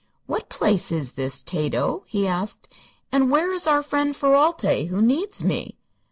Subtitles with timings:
[0.25, 2.67] "What place is this, Tato?" he asked;
[3.11, 5.77] "and where is our friend Ferralti, who needs me?"